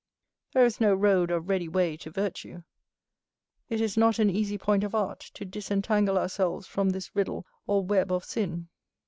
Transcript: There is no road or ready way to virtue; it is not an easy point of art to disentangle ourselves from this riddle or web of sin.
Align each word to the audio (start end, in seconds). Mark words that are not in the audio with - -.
There 0.53 0.65
is 0.65 0.81
no 0.81 0.95
road 0.95 1.29
or 1.29 1.39
ready 1.39 1.67
way 1.67 1.95
to 1.97 2.09
virtue; 2.09 2.63
it 3.69 3.79
is 3.79 3.95
not 3.97 4.17
an 4.17 4.31
easy 4.31 4.57
point 4.57 4.83
of 4.83 4.95
art 4.95 5.19
to 5.35 5.45
disentangle 5.45 6.17
ourselves 6.17 6.65
from 6.65 6.89
this 6.89 7.15
riddle 7.15 7.45
or 7.67 7.85
web 7.85 8.11
of 8.11 8.25
sin. 8.25 8.69